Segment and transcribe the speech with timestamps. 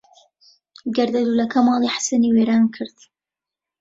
[0.95, 2.97] گەردەلوولەکە ماڵی حەسەنی وێران کرد.